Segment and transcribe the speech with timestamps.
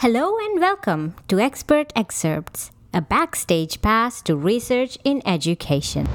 [0.00, 6.08] Hello and welcome to Expert Excerpts, a backstage pass to research in education.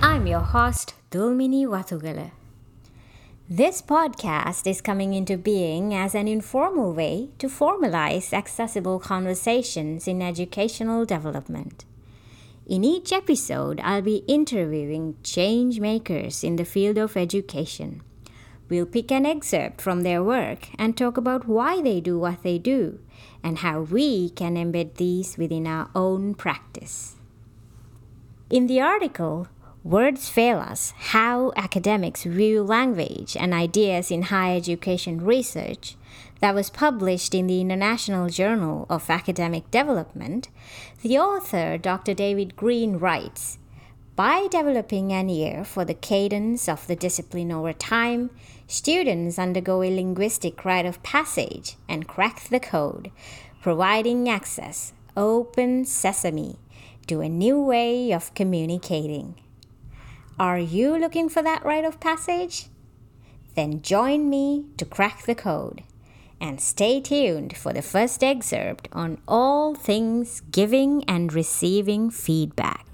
[0.00, 2.30] I'm your host, Dulmini Watugale.
[3.50, 10.22] This podcast is coming into being as an informal way to formalize accessible conversations in
[10.22, 11.84] educational development.
[12.68, 18.02] In each episode, I'll be interviewing change makers in the field of education.
[18.68, 22.58] We'll pick an excerpt from their work and talk about why they do what they
[22.58, 23.00] do
[23.42, 27.16] and how we can embed these within our own practice.
[28.50, 29.48] In the article,
[29.84, 35.94] Words Fail Us How Academics View Language and Ideas in Higher Education Research,
[36.40, 40.48] that was published in the International Journal of Academic Development,
[41.02, 42.12] the author, Dr.
[42.12, 43.58] David Green, writes
[44.16, 48.30] By developing an ear for the cadence of the discipline over time,
[48.66, 53.12] students undergo a linguistic rite of passage and crack the code,
[53.62, 56.56] providing access, open sesame,
[57.06, 59.36] to a new way of communicating.
[60.40, 62.66] Are you looking for that rite of passage?
[63.56, 65.82] Then join me to crack the code
[66.40, 72.87] and stay tuned for the first excerpt on all things giving and receiving feedback.